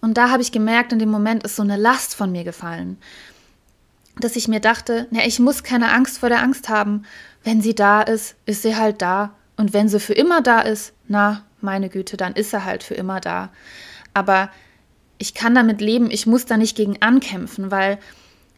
Und 0.00 0.18
da 0.18 0.30
habe 0.30 0.42
ich 0.42 0.50
gemerkt, 0.50 0.92
in 0.92 0.98
dem 0.98 1.10
Moment 1.10 1.44
ist 1.44 1.56
so 1.56 1.62
eine 1.62 1.76
Last 1.76 2.16
von 2.16 2.32
mir 2.32 2.44
gefallen, 2.44 2.98
dass 4.18 4.34
ich 4.34 4.48
mir 4.48 4.60
dachte, 4.60 5.06
ja, 5.12 5.22
ich 5.24 5.38
muss 5.38 5.62
keine 5.62 5.92
Angst 5.92 6.18
vor 6.18 6.28
der 6.28 6.42
Angst 6.42 6.68
haben. 6.68 7.04
Wenn 7.44 7.62
sie 7.62 7.74
da 7.74 8.02
ist, 8.02 8.34
ist 8.44 8.62
sie 8.62 8.74
halt 8.76 9.00
da. 9.02 9.35
Und 9.56 9.72
wenn 9.72 9.88
sie 9.88 10.00
für 10.00 10.12
immer 10.12 10.42
da 10.42 10.60
ist, 10.60 10.92
na, 11.08 11.44
meine 11.60 11.88
Güte, 11.88 12.16
dann 12.16 12.34
ist 12.34 12.52
er 12.52 12.64
halt 12.64 12.82
für 12.82 12.94
immer 12.94 13.20
da. 13.20 13.50
Aber 14.14 14.50
ich 15.18 15.34
kann 15.34 15.54
damit 15.54 15.80
leben, 15.80 16.10
ich 16.10 16.26
muss 16.26 16.44
da 16.44 16.56
nicht 16.56 16.76
gegen 16.76 17.00
ankämpfen, 17.00 17.70
weil 17.70 17.98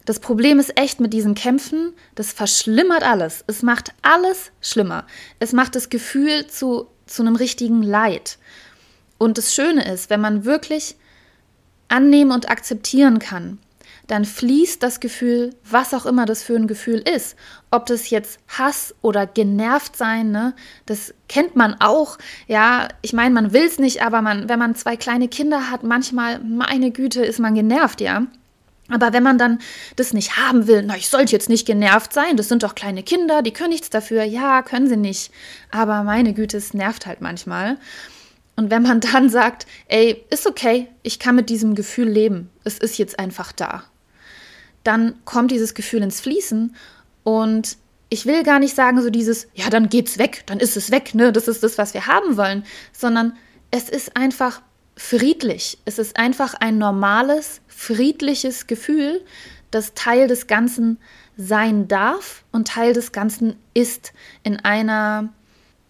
das 0.05 0.19
Problem 0.19 0.59
ist 0.59 0.77
echt 0.77 0.99
mit 0.99 1.13
diesen 1.13 1.35
Kämpfen, 1.35 1.93
das 2.15 2.33
verschlimmert 2.33 3.03
alles. 3.03 3.43
Es 3.47 3.61
macht 3.61 3.93
alles 4.01 4.51
schlimmer. 4.61 5.05
Es 5.39 5.53
macht 5.53 5.75
das 5.75 5.89
Gefühl 5.89 6.47
zu, 6.47 6.87
zu 7.05 7.21
einem 7.21 7.35
richtigen 7.35 7.83
Leid. 7.83 8.37
Und 9.17 9.37
das 9.37 9.53
Schöne 9.53 9.91
ist, 9.91 10.09
wenn 10.09 10.21
man 10.21 10.45
wirklich 10.45 10.95
annehmen 11.89 12.31
und 12.31 12.49
akzeptieren 12.49 13.19
kann, 13.19 13.59
dann 14.09 14.25
fließt 14.25 14.81
das 14.81 14.99
Gefühl, 14.99 15.55
was 15.69 15.93
auch 15.93 16.07
immer 16.07 16.25
das 16.25 16.41
für 16.41 16.55
ein 16.55 16.65
Gefühl 16.65 16.97
ist. 16.97 17.35
Ob 17.69 17.85
das 17.85 18.09
jetzt 18.09 18.39
Hass 18.47 18.95
oder 19.03 19.27
genervt 19.27 19.95
sein, 19.95 20.31
ne, 20.31 20.55
das 20.87 21.13
kennt 21.27 21.55
man 21.55 21.75
auch. 21.79 22.17
Ja, 22.47 22.87
ich 23.03 23.13
meine, 23.13 23.35
man 23.35 23.53
will 23.53 23.65
es 23.65 23.77
nicht, 23.77 24.01
aber 24.01 24.23
man, 24.23 24.49
wenn 24.49 24.57
man 24.57 24.73
zwei 24.73 24.97
kleine 24.97 25.27
Kinder 25.27 25.69
hat, 25.69 25.83
manchmal, 25.83 26.39
meine 26.39 26.89
Güte, 26.89 27.23
ist 27.23 27.39
man 27.39 27.53
genervt, 27.53 28.01
ja. 28.01 28.25
Aber 28.91 29.13
wenn 29.13 29.21
man 29.21 29.37
dann 29.37 29.59
das 29.95 30.11
nicht 30.11 30.37
haben 30.37 30.65
will, 30.65 30.81
na, 30.81 30.97
ich 30.97 31.09
sollte 31.09 31.31
jetzt 31.33 31.47
nicht 31.47 31.67
genervt 31.67 32.11
sein, 32.11 32.35
das 32.35 32.47
sind 32.47 32.63
doch 32.63 32.73
kleine 32.73 33.03
Kinder, 33.03 33.43
die 33.43 33.53
können 33.53 33.69
nichts 33.69 33.91
dafür. 33.91 34.23
Ja, 34.23 34.63
können 34.63 34.89
sie 34.89 34.97
nicht. 34.97 35.31
Aber 35.69 36.01
meine 36.01 36.33
Güte, 36.33 36.57
es 36.57 36.73
nervt 36.73 37.05
halt 37.05 37.21
manchmal. 37.21 37.77
Und 38.55 38.71
wenn 38.71 38.81
man 38.81 38.99
dann 39.13 39.29
sagt, 39.29 39.67
ey, 39.87 40.25
ist 40.31 40.47
okay, 40.47 40.87
ich 41.03 41.19
kann 41.19 41.35
mit 41.35 41.51
diesem 41.51 41.75
Gefühl 41.75 42.09
leben, 42.09 42.49
es 42.63 42.79
ist 42.79 42.97
jetzt 42.97 43.19
einfach 43.19 43.51
da 43.51 43.83
dann 44.83 45.15
kommt 45.25 45.51
dieses 45.51 45.73
Gefühl 45.73 46.03
ins 46.03 46.21
Fließen 46.21 46.75
und 47.23 47.77
ich 48.09 48.25
will 48.25 48.43
gar 48.43 48.59
nicht 48.59 48.75
sagen, 48.75 49.01
so 49.01 49.09
dieses, 49.09 49.47
ja, 49.53 49.69
dann 49.69 49.89
geht's 49.89 50.17
weg, 50.17 50.43
dann 50.47 50.59
ist 50.59 50.75
es 50.75 50.91
weg, 50.91 51.13
ne, 51.13 51.31
das 51.31 51.47
ist 51.47 51.63
das, 51.63 51.77
was 51.77 51.93
wir 51.93 52.07
haben 52.07 52.37
wollen, 52.37 52.65
sondern 52.91 53.33
es 53.71 53.87
ist 53.87 54.17
einfach 54.17 54.61
friedlich. 54.95 55.77
Es 55.85 55.99
ist 55.99 56.17
einfach 56.17 56.55
ein 56.55 56.77
normales, 56.77 57.61
friedliches 57.67 58.67
Gefühl, 58.67 59.23
das 59.71 59.93
Teil 59.93 60.27
des 60.27 60.47
Ganzen 60.47 60.97
sein 61.37 61.87
darf 61.87 62.43
und 62.51 62.67
Teil 62.67 62.93
des 62.93 63.11
Ganzen 63.11 63.55
ist 63.75 64.11
in 64.43 64.59
einer, 64.59 65.29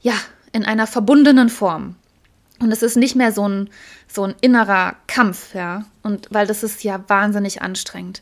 ja, 0.02 0.14
in 0.52 0.66
einer 0.66 0.88
verbundenen 0.88 1.50
Form. 1.50 1.96
Und 2.60 2.74
es 2.74 2.84
ist 2.84 2.98
nicht 2.98 3.16
mehr 3.16 3.32
so 3.32 3.48
ein, 3.48 3.70
so 4.08 4.26
ein 4.26 4.36
innerer 4.42 4.98
Kampf, 5.08 5.56
ja, 5.56 5.86
und 6.04 6.28
weil 6.32 6.46
das 6.46 6.64
ist 6.64 6.84
ja 6.84 7.02
wahnsinnig 7.08 7.62
anstrengend 7.62 8.22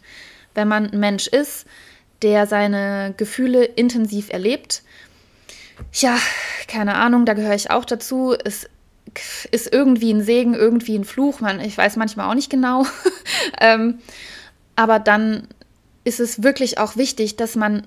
wenn 0.58 0.68
man 0.68 0.90
ein 0.90 1.00
Mensch 1.00 1.28
ist, 1.28 1.68
der 2.24 2.48
seine 2.48 3.14
Gefühle 3.16 3.64
intensiv 3.64 4.30
erlebt. 4.34 4.82
Ja, 5.94 6.18
keine 6.68 6.96
Ahnung, 6.96 7.26
da 7.26 7.36
gehöre 7.36 7.54
ich 7.54 7.70
auch 7.70 7.86
dazu. 7.86 8.34
Es 8.44 8.68
ist 9.52 9.72
irgendwie 9.72 10.12
ein 10.12 10.24
Segen, 10.24 10.56
irgendwie 10.56 10.98
ein 10.98 11.06
Fluch. 11.06 11.42
Man, 11.42 11.60
ich 11.60 11.78
weiß 11.78 11.96
manchmal 11.96 12.30
auch 12.30 12.34
nicht 12.34 12.50
genau. 12.50 12.88
ähm, 13.62 14.00
aber 14.76 14.98
dann 14.98 15.48
ist 16.04 16.20
es 16.20 16.42
wirklich 16.42 16.80
auch 16.80 16.98
wichtig, 16.98 17.36
dass 17.36 17.56
man 17.56 17.86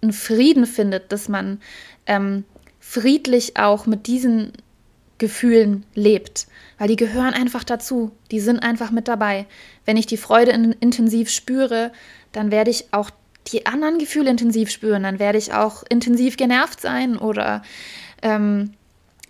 einen 0.00 0.12
Frieden 0.12 0.66
findet, 0.66 1.10
dass 1.10 1.28
man 1.28 1.60
ähm, 2.06 2.44
friedlich 2.78 3.56
auch 3.56 3.86
mit 3.86 4.06
diesen 4.06 4.52
Gefühlen 5.24 5.86
lebt, 5.94 6.46
weil 6.76 6.88
die 6.88 6.96
gehören 6.96 7.32
einfach 7.32 7.64
dazu, 7.64 8.12
die 8.30 8.40
sind 8.40 8.58
einfach 8.58 8.90
mit 8.90 9.08
dabei. 9.08 9.46
Wenn 9.86 9.96
ich 9.96 10.04
die 10.04 10.18
Freude 10.18 10.50
in, 10.50 10.72
intensiv 10.72 11.30
spüre, 11.30 11.92
dann 12.32 12.50
werde 12.50 12.70
ich 12.70 12.92
auch 12.92 13.08
die 13.46 13.64
anderen 13.64 13.98
Gefühle 13.98 14.28
intensiv 14.28 14.70
spüren, 14.70 15.02
dann 15.02 15.18
werde 15.18 15.38
ich 15.38 15.54
auch 15.54 15.82
intensiv 15.88 16.36
genervt 16.36 16.82
sein 16.82 17.16
oder 17.16 17.62
ähm, 18.20 18.74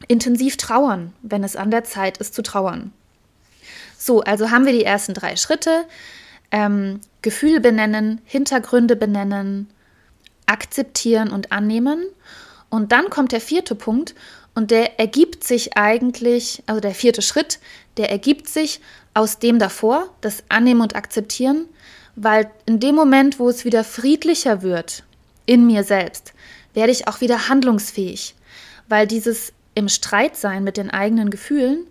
intensiv 0.08 0.56
trauern, 0.56 1.12
wenn 1.22 1.44
es 1.44 1.54
an 1.54 1.70
der 1.70 1.84
Zeit 1.84 2.18
ist 2.18 2.34
zu 2.34 2.42
trauern. 2.42 2.92
So, 3.96 4.22
also 4.22 4.50
haben 4.50 4.66
wir 4.66 4.72
die 4.72 4.84
ersten 4.84 5.14
drei 5.14 5.36
Schritte. 5.36 5.84
Ähm, 6.50 7.00
Gefühl 7.22 7.60
benennen, 7.60 8.20
Hintergründe 8.24 8.96
benennen, 8.96 9.70
akzeptieren 10.46 11.30
und 11.30 11.52
annehmen. 11.52 12.04
Und 12.68 12.90
dann 12.90 13.10
kommt 13.10 13.30
der 13.30 13.40
vierte 13.40 13.76
Punkt 13.76 14.16
und 14.54 14.70
der 14.70 15.00
ergibt 15.00 15.44
sich 15.44 15.76
eigentlich, 15.76 16.62
also 16.66 16.80
der 16.80 16.94
vierte 16.94 17.22
Schritt, 17.22 17.58
der 17.96 18.10
ergibt 18.10 18.48
sich 18.48 18.80
aus 19.12 19.38
dem 19.38 19.58
davor, 19.58 20.10
das 20.20 20.44
Annehmen 20.48 20.80
und 20.80 20.96
Akzeptieren, 20.96 21.66
weil 22.16 22.50
in 22.66 22.80
dem 22.80 22.94
Moment, 22.94 23.38
wo 23.38 23.48
es 23.48 23.64
wieder 23.64 23.84
friedlicher 23.84 24.62
wird 24.62 25.04
in 25.46 25.66
mir 25.66 25.84
selbst, 25.84 26.32
werde 26.72 26.92
ich 26.92 27.08
auch 27.08 27.20
wieder 27.20 27.48
handlungsfähig, 27.48 28.34
weil 28.88 29.06
dieses 29.06 29.52
im 29.74 29.88
Streit 29.88 30.36
sein 30.36 30.62
mit 30.62 30.76
den 30.76 30.90
eigenen 30.90 31.30
Gefühlen, 31.30 31.86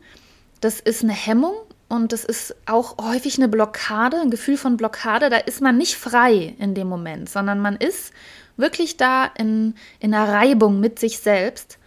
das 0.61 0.79
ist 0.79 1.03
eine 1.03 1.13
Hemmung 1.13 1.55
und 1.89 2.13
das 2.13 2.23
ist 2.23 2.55
auch 2.65 2.97
häufig 2.97 3.37
eine 3.37 3.49
Blockade, 3.49 4.19
ein 4.21 4.31
Gefühl 4.31 4.57
von 4.57 4.77
Blockade, 4.77 5.29
da 5.29 5.37
ist 5.37 5.61
man 5.61 5.77
nicht 5.77 5.95
frei 5.95 6.55
in 6.59 6.75
dem 6.75 6.87
Moment, 6.87 7.29
sondern 7.29 7.59
man 7.59 7.75
ist 7.75 8.13
wirklich 8.55 8.95
da 8.97 9.25
in, 9.25 9.75
in 9.99 10.13
einer 10.13 10.31
Reibung 10.31 10.79
mit 10.79 10.99
sich 10.99 11.19
selbst 11.19 11.77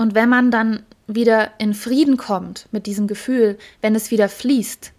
und 0.00 0.14
wenn 0.14 0.30
man 0.30 0.50
dann 0.50 0.82
wieder 1.08 1.50
in 1.58 1.74
Frieden 1.74 2.16
kommt 2.16 2.66
mit 2.72 2.86
diesem 2.86 3.06
Gefühl, 3.06 3.58
wenn 3.82 3.94
es 3.94 4.10
wieder 4.10 4.30
fließt, 4.30 4.92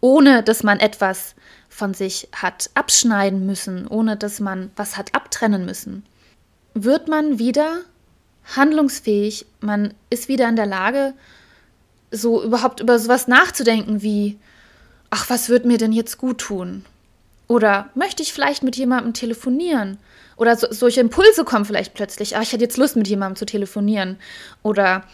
ohne 0.00 0.44
dass 0.44 0.62
man 0.62 0.78
etwas 0.78 1.34
von 1.68 1.92
sich 1.92 2.28
hat 2.32 2.70
abschneiden 2.74 3.46
müssen, 3.46 3.88
ohne 3.88 4.16
dass 4.16 4.38
man 4.38 4.70
was 4.76 4.96
hat 4.96 5.12
abtrennen 5.12 5.64
müssen, 5.64 6.04
wird 6.72 7.08
man 7.08 7.40
wieder 7.40 7.78
handlungsfähig, 8.54 9.44
man 9.58 9.92
ist 10.08 10.28
wieder 10.28 10.48
in 10.48 10.54
der 10.54 10.66
Lage, 10.66 11.14
so 12.12 12.40
überhaupt 12.40 12.78
über 12.78 13.00
sowas 13.00 13.26
nachzudenken 13.26 14.02
wie, 14.02 14.38
ach, 15.10 15.28
was 15.30 15.48
wird 15.48 15.64
mir 15.64 15.78
denn 15.78 15.90
jetzt 15.90 16.16
gut 16.16 16.38
tun? 16.38 16.84
Oder 17.46 17.90
möchte 17.94 18.22
ich 18.22 18.32
vielleicht 18.32 18.62
mit 18.62 18.76
jemandem 18.76 19.12
telefonieren? 19.12 19.98
Oder 20.36 20.56
so, 20.56 20.66
solche 20.70 21.00
Impulse 21.00 21.44
kommen 21.44 21.64
vielleicht 21.64 21.94
plötzlich. 21.94 22.36
Ah, 22.36 22.42
ich 22.42 22.52
hätte 22.52 22.64
jetzt 22.64 22.76
Lust, 22.76 22.96
mit 22.96 23.08
jemandem 23.08 23.36
zu 23.36 23.46
telefonieren. 23.46 24.18
Oder 24.62 25.04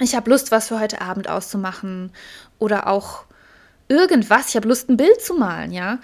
ich 0.00 0.14
habe 0.14 0.30
Lust, 0.30 0.50
was 0.50 0.68
für 0.68 0.80
heute 0.80 1.00
Abend 1.00 1.28
auszumachen. 1.28 2.12
Oder 2.58 2.86
auch 2.86 3.24
irgendwas. 3.88 4.50
Ich 4.50 4.56
habe 4.56 4.68
Lust, 4.68 4.88
ein 4.88 4.96
Bild 4.96 5.20
zu 5.20 5.34
malen, 5.34 5.72
ja. 5.72 5.98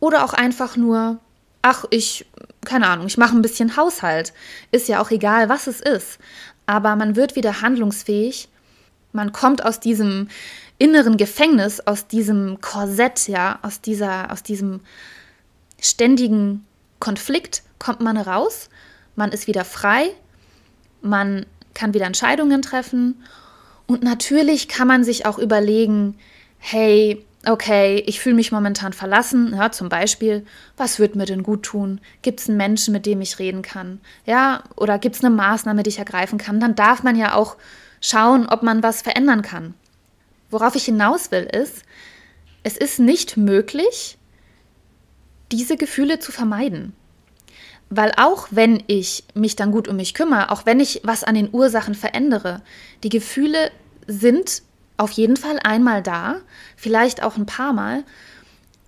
Oder 0.00 0.24
auch 0.24 0.32
einfach 0.32 0.76
nur, 0.76 1.18
ach, 1.62 1.84
ich, 1.90 2.26
keine 2.64 2.86
Ahnung, 2.86 3.06
ich 3.06 3.18
mache 3.18 3.36
ein 3.36 3.42
bisschen 3.42 3.76
Haushalt. 3.76 4.32
Ist 4.70 4.88
ja 4.88 5.00
auch 5.00 5.10
egal, 5.10 5.48
was 5.48 5.66
es 5.66 5.80
ist. 5.80 6.18
Aber 6.66 6.96
man 6.96 7.16
wird 7.16 7.36
wieder 7.36 7.60
handlungsfähig, 7.60 8.48
Man 9.12 9.32
kommt 9.32 9.64
aus 9.64 9.80
diesem 9.80 10.28
inneren 10.78 11.16
Gefängnis, 11.16 11.80
aus 11.80 12.06
diesem 12.06 12.60
Korsett, 12.60 13.28
ja, 13.28 13.58
aus 13.62 13.80
dieser, 13.80 14.32
aus 14.32 14.42
diesem 14.42 14.80
ständigen 15.80 16.64
Konflikt 16.98 17.62
kommt 17.78 18.00
man 18.00 18.16
raus, 18.16 18.68
man 19.16 19.32
ist 19.32 19.46
wieder 19.46 19.64
frei, 19.64 20.10
man 21.02 21.46
kann 21.74 21.94
wieder 21.94 22.06
Entscheidungen 22.06 22.62
treffen 22.62 23.22
und 23.86 24.02
natürlich 24.02 24.68
kann 24.68 24.88
man 24.88 25.04
sich 25.04 25.26
auch 25.26 25.38
überlegen, 25.38 26.16
hey, 26.58 27.24
okay, 27.46 28.02
ich 28.06 28.20
fühle 28.20 28.36
mich 28.36 28.52
momentan 28.52 28.92
verlassen, 28.92 29.54
ja, 29.56 29.72
zum 29.72 29.88
Beispiel, 29.88 30.46
was 30.76 30.98
wird 30.98 31.16
mir 31.16 31.26
denn 31.26 31.42
gut 31.42 31.64
tun? 31.64 32.00
Gibt 32.22 32.40
es 32.40 32.48
einen 32.48 32.56
Menschen, 32.56 32.92
mit 32.92 33.04
dem 33.04 33.20
ich 33.20 33.38
reden 33.38 33.62
kann? 33.62 34.00
Ja, 34.24 34.62
oder 34.76 34.98
gibt 34.98 35.16
es 35.16 35.24
eine 35.24 35.34
Maßnahme, 35.34 35.82
die 35.82 35.90
ich 35.90 35.98
ergreifen 35.98 36.38
kann? 36.38 36.60
Dann 36.60 36.76
darf 36.76 37.02
man 37.02 37.16
ja 37.16 37.34
auch 37.34 37.56
schauen, 38.02 38.46
ob 38.46 38.62
man 38.62 38.82
was 38.82 39.00
verändern 39.00 39.40
kann. 39.40 39.74
Worauf 40.50 40.74
ich 40.74 40.84
hinaus 40.84 41.30
will, 41.30 41.44
ist, 41.44 41.84
es 42.62 42.76
ist 42.76 42.98
nicht 42.98 43.38
möglich, 43.38 44.18
diese 45.50 45.76
Gefühle 45.76 46.18
zu 46.18 46.32
vermeiden. 46.32 46.92
Weil 47.88 48.12
auch 48.16 48.48
wenn 48.50 48.82
ich 48.86 49.24
mich 49.34 49.56
dann 49.56 49.70
gut 49.70 49.88
um 49.88 49.96
mich 49.96 50.14
kümmere, 50.14 50.50
auch 50.50 50.66
wenn 50.66 50.80
ich 50.80 51.00
was 51.04 51.24
an 51.24 51.34
den 51.34 51.50
Ursachen 51.52 51.94
verändere, 51.94 52.62
die 53.02 53.08
Gefühle 53.08 53.70
sind 54.06 54.62
auf 54.96 55.12
jeden 55.12 55.36
Fall 55.36 55.58
einmal 55.62 56.02
da, 56.02 56.40
vielleicht 56.76 57.22
auch 57.22 57.36
ein 57.36 57.46
paar 57.46 57.72
Mal. 57.72 58.04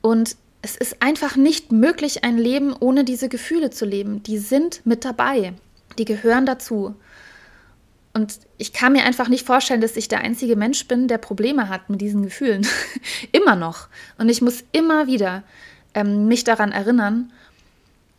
Und 0.01 0.37
es 0.63 0.77
ist 0.77 1.03
einfach 1.03 1.37
nicht 1.37 1.73
möglich, 1.73 2.25
ein 2.25 2.39
Leben 2.39 2.75
ohne 2.79 3.05
diese 3.05 3.29
Gefühle 3.29 3.71
zu 3.71 3.85
leben. 3.85 4.23
Die 4.23 4.39
sind 4.39 4.81
mit 4.87 5.05
dabei. 5.05 5.53
Die 5.99 6.05
gehören 6.05 6.47
dazu. 6.47 6.95
Und 8.15 8.39
ich 8.59 8.73
kann 8.73 8.93
mir 8.93 9.05
einfach 9.05 9.29
nicht 9.29 9.45
vorstellen, 9.45 9.81
dass 9.81 9.97
ich 9.97 10.07
der 10.07 10.21
einzige 10.21 10.55
Mensch 10.55 10.87
bin, 10.87 11.09
der 11.09 11.19
Probleme 11.19 11.69
hat 11.69 11.91
mit 11.91 12.01
diesen 12.01 12.23
Gefühlen. 12.23 12.67
immer 13.33 13.57
noch. 13.57 13.89
Und 14.19 14.29
ich 14.29 14.41
muss 14.41 14.65
immer 14.71 15.09
wieder 15.09 15.43
ähm, 15.95 16.29
mich 16.29 16.45
daran 16.45 16.71
erinnern, 16.71 17.33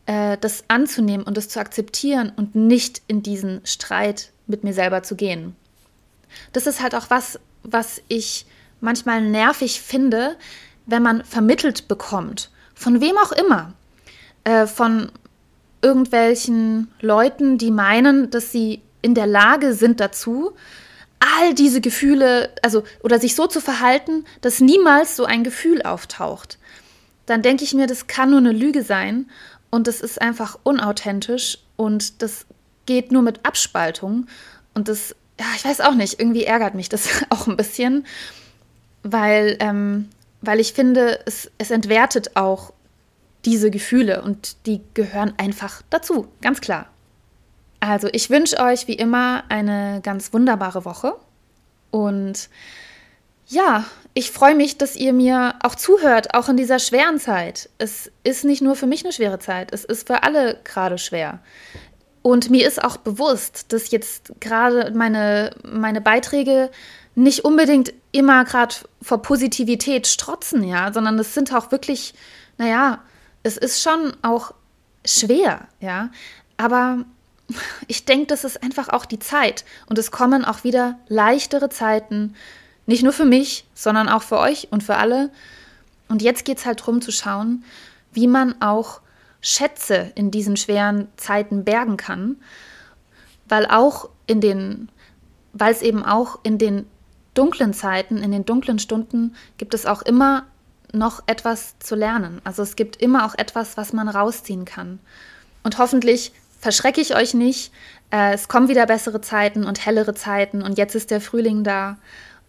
äh, 0.06 0.38
das 0.40 0.66
anzunehmen 0.68 1.26
und 1.26 1.38
das 1.38 1.48
zu 1.48 1.60
akzeptieren 1.60 2.32
und 2.36 2.56
nicht 2.56 3.02
in 3.08 3.24
diesen 3.24 3.62
Streit 3.64 4.32
mit 4.48 4.66
mir 4.66 4.74
selber 4.74 5.02
zu 5.02 5.16
gehen. 5.16 5.56
Das 6.52 6.68
ist 6.68 6.82
halt 6.82 6.94
auch 6.94 7.10
was, 7.10 7.40
was 7.64 8.02
ich 8.10 8.46
manchmal 8.82 9.22
nervig 9.22 9.82
finde, 9.82 10.36
wenn 10.86 11.02
man 11.02 11.24
vermittelt 11.24 11.88
bekommt, 11.88 12.52
von 12.76 13.02
wem 13.02 13.18
auch 13.18 13.32
immer, 13.32 13.74
äh, 14.44 14.68
von 14.68 15.12
irgendwelchen 15.82 16.92
Leuten, 17.00 17.58
die 17.58 17.72
meinen, 17.72 18.30
dass 18.30 18.52
sie 18.52 18.82
in 19.06 19.14
der 19.14 19.28
Lage 19.28 19.76
sind 19.76 20.00
dazu, 20.00 20.56
all 21.20 21.54
diese 21.54 21.80
Gefühle, 21.80 22.50
also 22.64 22.84
oder 23.04 23.20
sich 23.20 23.36
so 23.36 23.46
zu 23.46 23.62
verhalten, 23.62 24.26
dass 24.42 24.60
niemals 24.60 25.16
so 25.16 25.26
ein 25.26 25.44
Gefühl 25.44 25.84
auftaucht, 25.84 26.58
dann 27.28 27.44
denke 27.44 27.64
ich 27.64 27.76
mir, 27.76 27.86
das 27.86 28.08
kann 28.08 28.32
nur 28.32 28.40
eine 28.40 28.52
Lüge 28.52 28.82
sein 28.82 29.30
und 29.70 29.86
das 29.86 30.02
ist 30.02 30.20
einfach 30.20 30.58
unauthentisch 30.64 31.60
und 31.76 32.24
das 32.24 32.48
geht 32.88 33.12
nur 33.12 33.22
mit 33.22 33.46
Abspaltung 33.46 34.26
und 34.74 34.88
das, 34.88 35.16
ja, 35.40 35.46
ich 35.56 35.64
weiß 35.64 35.82
auch 35.82 35.94
nicht, 35.94 36.20
irgendwie 36.20 36.46
ärgert 36.46 36.74
mich 36.74 36.90
das 36.90 37.08
auch 37.30 37.46
ein 37.46 37.58
bisschen, 37.58 38.08
weil, 39.04 39.56
ähm, 39.60 40.10
weil 40.42 40.60
ich 40.60 40.74
finde, 40.74 41.20
es, 41.28 41.52
es 41.60 41.70
entwertet 41.70 42.36
auch 42.36 42.74
diese 43.46 43.70
Gefühle 43.70 44.24
und 44.24 44.66
die 44.66 44.82
gehören 44.96 45.36
einfach 45.38 45.84
dazu, 45.92 46.28
ganz 46.42 46.60
klar. 46.60 46.88
Also 47.88 48.08
ich 48.12 48.32
wünsche 48.32 48.60
euch 48.60 48.88
wie 48.88 48.96
immer 48.96 49.44
eine 49.48 50.02
ganz 50.02 50.34
wunderbare 50.34 50.86
Woche 50.86 51.14
und 51.92 52.50
ja, 53.46 53.86
ich 54.16 54.32
freue 54.32 54.56
mich, 54.56 54.80
dass 54.80 54.96
ihr 54.96 55.14
mir 55.14 55.54
auch 55.62 55.76
zuhört, 55.76 56.34
auch 56.34 56.50
in 56.50 56.58
dieser 56.58 56.80
schweren 56.80 57.20
Zeit. 57.20 57.70
Es 57.78 58.12
ist 58.24 58.44
nicht 58.44 58.64
nur 58.64 58.76
für 58.76 58.88
mich 58.88 59.04
eine 59.04 59.14
schwere 59.14 59.38
Zeit, 59.38 59.72
es 59.72 59.86
ist 59.86 60.08
für 60.08 60.24
alle 60.24 60.60
gerade 60.64 60.98
schwer. 60.98 61.42
Und 62.24 62.50
mir 62.50 62.68
ist 62.68 62.84
auch 62.84 62.98
bewusst, 62.98 63.72
dass 63.72 63.92
jetzt 63.92 64.34
gerade 64.40 64.92
meine, 64.96 65.56
meine 65.62 66.02
Beiträge 66.02 66.72
nicht 67.14 67.46
unbedingt 67.46 67.94
immer 68.12 68.46
gerade 68.46 68.74
vor 69.00 69.22
Positivität 69.22 70.08
strotzen, 70.08 70.64
ja, 70.64 70.92
sondern 70.92 71.20
es 71.20 71.36
sind 71.36 71.54
auch 71.54 71.72
wirklich, 71.72 72.16
naja, 72.58 73.04
es 73.44 73.58
ist 73.58 73.84
schon 73.84 74.18
auch 74.24 74.56
schwer, 75.06 75.68
ja. 75.80 76.10
Aber 76.58 77.06
ich 77.88 78.06
denke, 78.06 78.28
das 78.28 78.44
ist 78.44 78.64
einfach 78.64 78.90
auch 78.90 79.06
die 79.06 79.20
Zeit. 79.20 79.66
Und 79.88 79.98
es 79.98 80.12
kommen 80.12 80.46
auch 80.46 80.64
wieder 80.64 80.98
leichtere 81.08 81.70
Zeiten. 81.70 82.36
Nicht 82.86 83.04
nur 83.04 83.14
für 83.14 83.26
mich, 83.26 83.66
sondern 83.74 84.10
auch 84.10 84.24
für 84.24 84.40
euch 84.40 84.68
und 84.72 84.84
für 84.84 84.98
alle. 84.98 85.32
Und 86.08 86.22
jetzt 86.22 86.46
geht 86.46 86.60
es 86.60 86.66
halt 86.66 86.82
darum 86.82 87.02
zu 87.02 87.12
schauen, 87.12 87.64
wie 88.14 88.28
man 88.28 88.62
auch 88.62 89.02
Schätze 89.42 90.12
in 90.16 90.32
diesen 90.32 90.58
schweren 90.58 91.08
Zeiten 91.18 91.64
bergen 91.64 91.98
kann. 91.98 92.38
Weil 93.48 93.68
auch 93.68 94.10
in 94.28 94.42
den, 94.42 94.90
weil 95.54 95.72
es 95.72 95.82
eben 95.82 96.04
auch 96.04 96.40
in 96.44 96.58
den 96.58 96.88
dunklen 97.36 97.74
Zeiten, 97.74 98.18
in 98.18 98.32
den 98.32 98.46
dunklen 98.46 98.80
Stunden 98.80 99.36
gibt 99.58 99.74
es 99.74 99.86
auch 99.86 100.02
immer 100.02 100.46
noch 100.94 101.24
etwas 101.28 101.78
zu 101.80 101.96
lernen. 101.96 102.42
Also 102.44 102.64
es 102.64 102.76
gibt 102.76 103.02
immer 103.02 103.26
auch 103.26 103.36
etwas, 103.36 103.78
was 103.78 103.94
man 103.94 104.08
rausziehen 104.08 104.66
kann. 104.66 105.00
Und 105.64 105.78
hoffentlich 105.78 106.32
verschrecke 106.66 107.00
ich 107.00 107.16
euch 107.16 107.36
nicht. 107.36 107.72
Äh, 108.10 108.34
es 108.34 108.48
kommen 108.48 108.70
wieder 108.70 108.88
bessere 108.88 109.22
Zeiten 109.22 109.66
und 109.66 109.86
hellere 109.86 110.16
Zeiten 110.16 110.64
und 110.64 110.80
jetzt 110.80 110.96
ist 110.96 111.12
der 111.12 111.22
Frühling 111.22 111.64
da. 111.64 111.98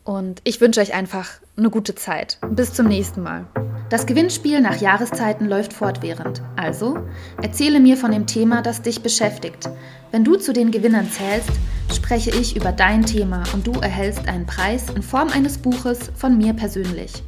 Und 0.05 0.40
ich 0.44 0.59
wünsche 0.62 0.81
euch 0.81 0.94
einfach 0.94 1.33
eine 1.59 1.68
gute 1.68 1.94
Zeit. 1.94 2.38
Bis 2.48 2.72
zum 2.72 2.87
nächsten 2.87 3.22
Mal. 3.22 3.44
Das 3.90 4.07
Gewinnspiel 4.07 4.62
nach 4.62 4.81
Jahreszeiten 4.81 5.46
läuft 5.46 5.74
fortwährend. 5.74 6.40
Also 6.57 6.98
erzähle 7.42 7.79
mir 7.79 7.98
von 7.98 8.11
dem 8.11 8.26
Thema, 8.26 8.62
das 8.62 8.81
dich 8.81 9.02
beschäftigt. 9.02 9.68
Wenn 10.12 10.24
du 10.24 10.37
zu 10.37 10.55
den 10.55 10.70
Gewinnern 10.70 11.11
zählst, 11.11 11.50
spreche 11.94 12.31
ich 12.31 12.57
über 12.57 12.72
dein 12.72 13.05
Thema 13.05 13.42
und 13.52 13.66
du 13.66 13.72
erhältst 13.72 14.26
einen 14.29 14.46
Preis 14.46 14.88
in 14.88 15.02
Form 15.02 15.29
eines 15.29 15.59
Buches 15.59 16.11
von 16.14 16.38
mir 16.38 16.55
persönlich. 16.55 17.22